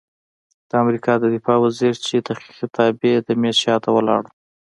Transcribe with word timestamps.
د 0.69 0.71
امریکا 0.83 1.13
د 1.19 1.23
دفاع 1.35 1.57
وزیر 1.65 1.93
چې 2.05 2.15
د 2.27 2.29
خطابې 2.57 3.13
د 3.27 3.29
میز 3.41 3.57
شاته 3.63 3.89
ولاړ 3.95 4.21
و، 4.27 4.29